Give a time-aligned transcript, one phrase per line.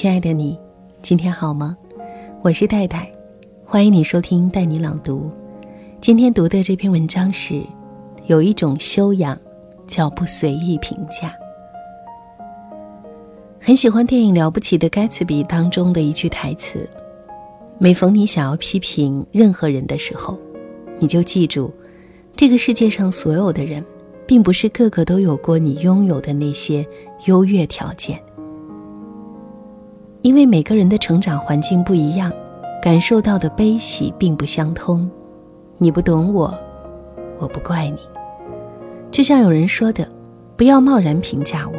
[0.00, 0.56] 亲爱的你，
[1.02, 1.76] 今天好吗？
[2.40, 3.10] 我是戴戴，
[3.64, 5.28] 欢迎你收听带你朗读。
[6.00, 7.60] 今天读的这篇文章是：
[8.26, 9.36] 有一种修养，
[9.88, 11.34] 叫不随意评价。
[13.58, 16.88] 很喜欢电影《了不起的盖茨比》当中的一句台词：
[17.76, 20.38] 每逢你想要批评任何人的时候，
[21.00, 21.72] 你就记住，
[22.36, 23.84] 这个世界上所有的人，
[24.28, 26.86] 并不是个个都有过你拥有的那些
[27.26, 28.16] 优越条件。
[30.28, 32.30] 因为每个人的成长环境不一样，
[32.82, 35.10] 感受到的悲喜并不相通。
[35.78, 36.54] 你不懂我，
[37.38, 37.98] 我不怪你。
[39.10, 40.06] 就像有人说的
[40.54, 41.74] ：“不要贸然评价我，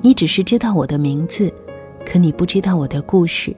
[0.00, 1.54] 你只是知道我的名字，
[2.04, 3.54] 可你不知道我的故事；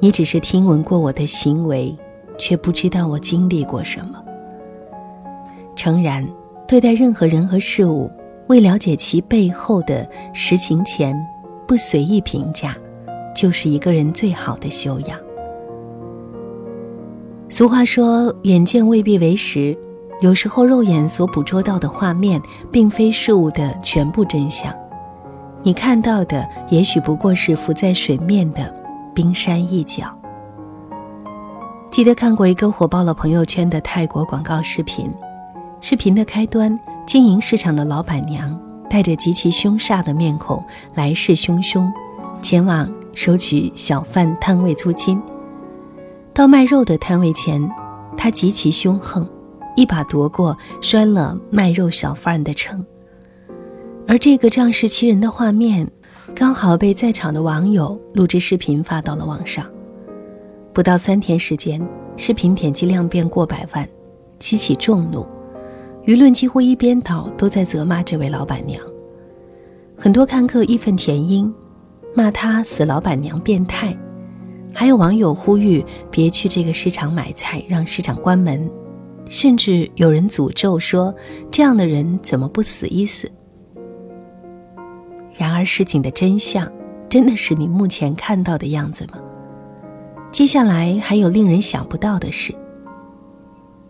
[0.00, 1.94] 你只是听闻过我的行为，
[2.38, 4.18] 却不知道我经历过什么。”
[5.76, 6.26] 诚然，
[6.66, 8.10] 对待任何人和事物，
[8.46, 11.14] 未了解其背后的实情前，
[11.66, 12.74] 不随意评价。
[13.38, 15.16] 就是一个人最好的修养。
[17.48, 19.78] 俗话说：“眼见未必为实。”
[20.20, 24.74] 有时候，肉眼所捕捉到的画面，并非事物的全部真相。
[25.62, 28.74] 你看到的，也许不过是浮在水面的
[29.14, 30.06] 冰山一角。
[31.88, 35.08] 记得看过一个火爆了朋友圈的泰国广告视频，
[35.80, 40.60] 视频的开端，经营市场的老板娘带着极其凶煞的面孔，
[40.96, 41.88] 来势汹汹，
[42.42, 42.92] 前往。
[43.18, 45.20] 收取小贩摊位租金。
[46.32, 47.68] 到卖肉的摊位前，
[48.16, 49.28] 他极其凶横，
[49.74, 52.86] 一把夺过，摔了卖肉小贩的秤。
[54.06, 55.84] 而这个仗势欺人的画面，
[56.32, 59.66] 刚好被在场的网友录制视频发到了网上。
[60.72, 61.84] 不到三天时间，
[62.16, 63.86] 视频点击量便过百万，
[64.38, 65.26] 激起众怒，
[66.04, 68.80] 舆论几乎一边倒，都在责骂这位老板娘。
[69.96, 71.52] 很多看客义愤填膺。
[72.14, 73.96] 骂他死老板娘变态，
[74.74, 78.70] 还有网友呼吁别去这个市场买菜，让市场关门，
[79.28, 81.14] 甚至有人诅咒说
[81.50, 83.30] 这样的人怎么不死一死？
[85.34, 86.70] 然而事情的真相
[87.08, 89.18] 真的是你目前看到的样子吗？
[90.30, 92.54] 接下来还有令人想不到的事。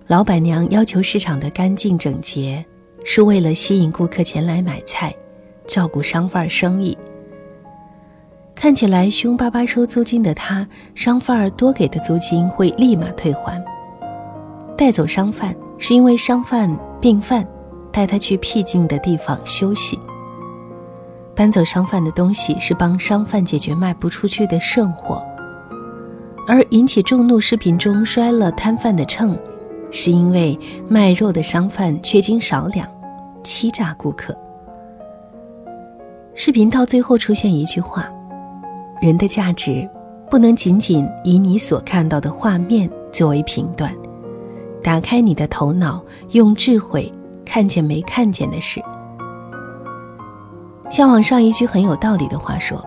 [0.07, 2.65] 老板娘要求市场的干净整洁，
[3.05, 5.15] 是为了吸引顾客前来买菜，
[5.67, 6.97] 照顾商贩生意。
[8.59, 13.65] 看起来凶巴巴收租金的他，商贩儿多给的租金会立马退还。
[14.77, 17.47] 带走商贩是因为商贩病犯，
[17.93, 19.97] 带他去僻静的地方休息。
[21.37, 25.25] 搬走商贩的东西是帮商贩解决卖不出去的剩货，
[26.49, 29.39] 而引起众怒视频中摔了摊贩的秤，
[29.93, 30.59] 是因为
[30.89, 32.89] 卖肉的商贩缺斤少两，
[33.45, 34.37] 欺诈顾客。
[36.35, 38.11] 视频到最后出现一句话。
[39.01, 39.89] 人的价值，
[40.31, 43.95] 不能仅仅以你所看到的画面作为评断。
[44.83, 47.13] 打开你的头脑，用智慧
[47.45, 48.81] 看见没看见的事。
[50.91, 52.83] 像网上一句很有道理的话说：“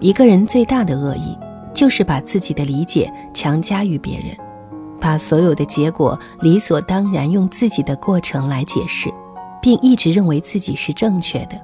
[0.00, 1.36] 一个人最大的恶意，
[1.72, 4.36] 就是把自己的理解强加于别人，
[5.00, 9.12] 把所有的结果理所当然用自己的过程来解释，
[9.62, 11.60] 并一直认为自己是正确的。”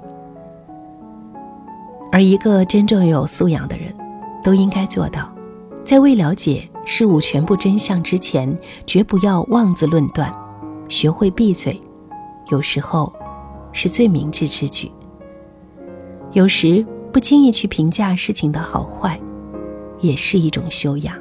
[2.12, 3.90] 而一个真正有素养的人，
[4.44, 5.32] 都应该做到，
[5.82, 8.54] 在未了解事物全部真相之前，
[8.86, 10.30] 绝不要妄自论断，
[10.90, 11.80] 学会闭嘴，
[12.50, 13.10] 有时候
[13.72, 14.92] 是最明智之举。
[16.32, 19.18] 有时不轻易去评价事情的好坏，
[20.00, 21.16] 也是一种修养。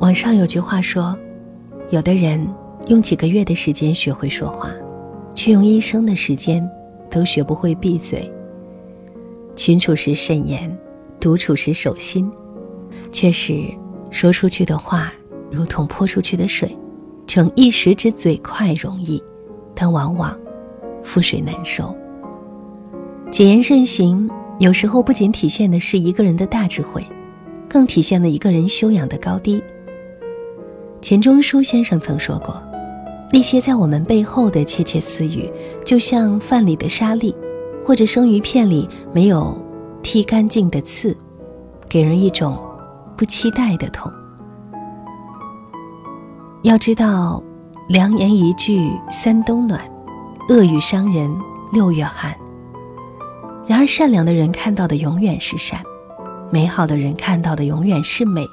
[0.00, 1.16] 网上有句话说，
[1.90, 2.44] 有的人
[2.88, 4.72] 用几个月的时间学会说话，
[5.36, 6.68] 却用一生的时间。
[7.10, 8.30] 都学不会闭嘴。
[9.56, 10.76] 群处时慎言，
[11.18, 12.30] 独处时守心。
[13.10, 13.62] 确实，
[14.10, 15.12] 说出去的话
[15.50, 16.76] 如同泼出去的水，
[17.26, 19.22] 逞一时之嘴快容易，
[19.74, 20.38] 但往往
[21.04, 21.94] 覆水难收。
[23.30, 27.04] 谨言慎行，有时候不仅体现的是一个人的大智慧，
[27.68, 29.62] 更体现了一个人修养的高低。
[31.00, 32.62] 钱钟书先生曾说过。
[33.30, 35.50] 那些在我们背后的窃窃私语，
[35.84, 37.34] 就像饭里的沙粒，
[37.84, 39.56] 或者生鱼片里没有
[40.02, 41.16] 剔干净的刺，
[41.88, 42.58] 给人一种
[43.16, 44.10] 不期待的痛。
[46.62, 47.42] 要知道，
[47.88, 49.80] 良言一句三冬暖，
[50.48, 51.30] 恶语伤人
[51.72, 52.34] 六月寒。
[53.66, 55.78] 然而，善良的人看到的永远是善，
[56.50, 58.46] 美好的人看到的永远是美。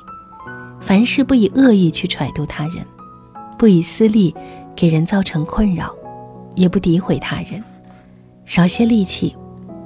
[0.82, 2.86] 凡事不以恶意去揣度他人，
[3.58, 4.36] 不以私利。
[4.76, 5.96] 给人造成困扰，
[6.56, 7.64] 也不诋毁他人，
[8.46, 9.36] 少些戾气，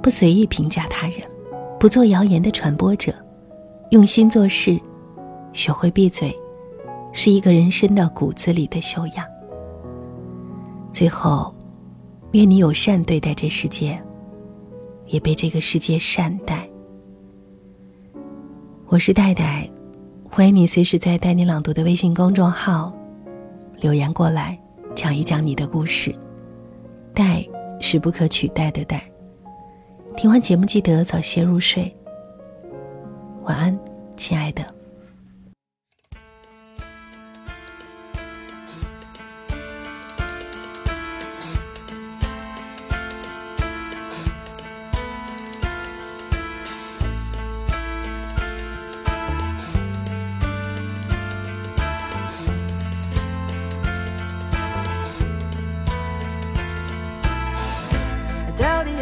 [0.02, 1.20] 不随意评价他人，
[1.78, 3.14] 不做谣言的传播者，
[3.90, 4.78] 用心做事，
[5.52, 6.36] 学会闭嘴，
[7.12, 9.24] 是一个人生到骨子里的修养。
[10.92, 11.54] 最后，
[12.32, 14.00] 愿你友善对待这世界，
[15.06, 16.68] 也被这个世界善待。
[18.86, 19.70] 我是戴戴，
[20.28, 22.92] 欢迎你随时在“带你朗读”的微信公众号
[23.78, 24.58] 留言过来，
[24.94, 26.14] 讲一讲你的故事。
[27.14, 27.46] 代
[27.80, 29.02] 是不可取代的代。
[30.16, 31.94] 听完节目，记得早些入睡。
[33.42, 33.78] 晚安，
[34.16, 34.79] 亲爱的。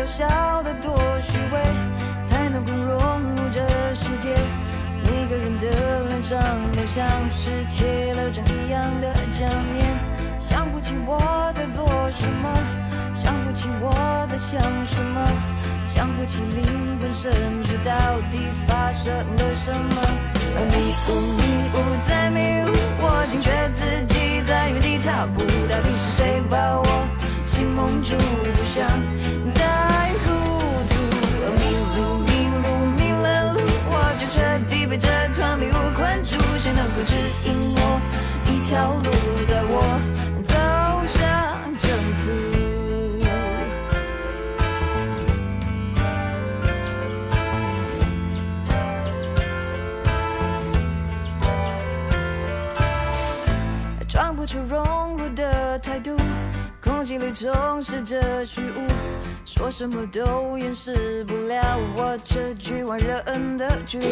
[0.08, 0.26] 笑
[0.62, 1.62] 得多虚伪，
[2.26, 3.60] 才能够融入这
[3.92, 4.34] 世界。
[5.04, 5.68] 每个人的
[6.08, 6.40] 脸上
[6.72, 9.94] 都像是贴了张一样的假面。
[10.40, 12.48] 想不起我在做什么，
[13.14, 15.20] 想不起我在想什么，
[15.84, 17.92] 想不起灵魂深处到
[18.30, 20.02] 底发生了什么。
[20.56, 21.42] 迷雾迷
[21.74, 21.76] 雾
[22.08, 22.72] 在迷雾，
[23.02, 27.06] 我惊觉自己在原地踏步，到底是谁把我
[27.46, 28.16] 心蒙住？
[28.16, 28.88] 不想。
[37.04, 37.14] 指
[37.44, 38.00] 引我
[38.46, 39.10] 一条路，
[39.46, 39.74] 带我
[40.44, 40.54] 走
[41.06, 41.18] 向
[41.76, 41.88] 正
[42.22, 42.26] 途？
[54.08, 56.16] 装不出融入的态度，
[56.82, 58.86] 空气里充斥着虚无，
[59.44, 64.06] 说什么都掩饰不了我这局外人的局促，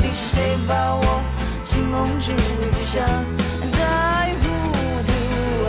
[0.00, 1.20] 到底是谁把我
[1.62, 3.04] 心蒙住，不想
[3.70, 4.48] 再糊
[5.04, 5.12] 涂？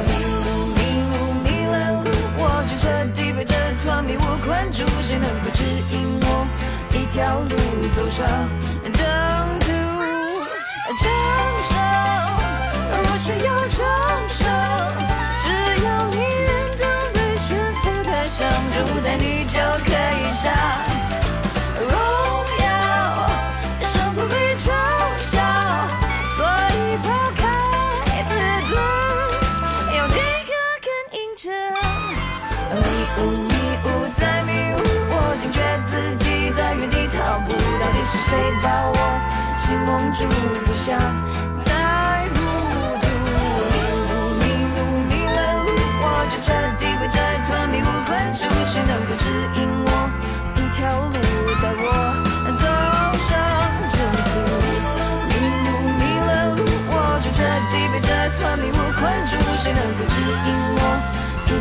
[0.08, 0.10] 迷
[0.48, 0.80] 路迷
[1.12, 1.14] 路
[1.44, 2.08] 迷了路，
[2.38, 4.86] 我就彻底被这团迷雾困住。
[5.02, 5.62] 谁能够指
[5.92, 6.48] 引我
[6.94, 7.58] 一条路，
[7.94, 8.26] 走上
[8.94, 9.04] 征
[9.60, 9.68] 途？
[10.96, 11.04] 承
[11.68, 11.76] 受，
[13.04, 13.84] 我需要承
[14.32, 14.48] 受。
[15.42, 15.44] 只
[15.84, 16.50] 要你愿
[16.80, 18.48] 当被驯服的象，
[18.96, 20.91] 舞在你就可以下。
[32.76, 32.86] 迷
[33.18, 33.54] 雾迷
[33.84, 34.80] 雾在迷雾
[35.10, 37.52] 我惊觉自己在原地踏步。
[37.52, 38.96] 到底是谁把我
[39.60, 40.26] 心蒙住
[40.66, 40.98] 不想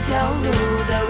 [0.02, 0.50] 条路
[0.88, 1.09] 的